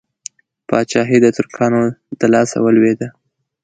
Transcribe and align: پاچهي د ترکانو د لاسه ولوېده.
پاچهي 0.67 1.17
د 1.21 1.27
ترکانو 1.37 1.81
د 2.19 2.21
لاسه 2.33 2.57
ولوېده. 2.61 3.07